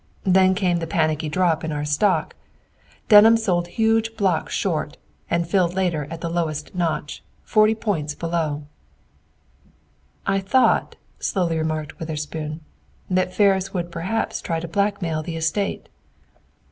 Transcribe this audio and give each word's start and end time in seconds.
Then 0.25 0.55
came 0.55 0.77
the 0.79 0.87
panicky 0.87 1.29
drop 1.29 1.63
in 1.63 1.71
our 1.71 1.85
stock. 1.85 2.35
Dunham 3.07 3.37
sold 3.37 3.67
huge 3.67 4.17
blocks 4.17 4.51
short 4.51 4.97
and 5.29 5.47
filled 5.47 5.75
later 5.75 6.07
at 6.09 6.21
the 6.21 6.27
lowest 6.27 6.73
notch, 6.73 7.21
forty 7.43 7.75
points 7.75 8.15
below!" 8.15 8.63
"I 10.25 10.39
thought," 10.39 10.95
slowly 11.19 11.59
remarked 11.59 11.99
Witherspoon, 11.99 12.61
"that 13.11 13.31
Ferris 13.35 13.75
would 13.75 13.91
perhaps 13.91 14.41
try 14.41 14.59
to 14.59 14.67
blackmail 14.67 15.21
the 15.21 15.35
estate!" 15.37 15.87